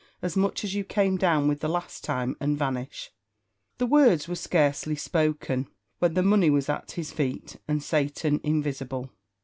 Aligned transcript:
As 0.19 0.35
much 0.35 0.63
as 0.63 0.73
you 0.73 0.83
came 0.83 1.15
down 1.15 1.47
with 1.47 1.59
the 1.59 1.69
last 1.69 2.03
time, 2.03 2.35
and 2.39 2.57
vanish." 2.57 3.11
The 3.77 3.85
words 3.85 4.27
were 4.27 4.33
scarcely 4.33 4.95
spoken, 4.95 5.67
when 5.99 6.15
the 6.15 6.23
money 6.23 6.49
was 6.49 6.69
at 6.69 6.93
his 6.93 7.11
feet, 7.11 7.57
and 7.67 7.83
Satan 7.83 8.41
invisible. 8.43 9.11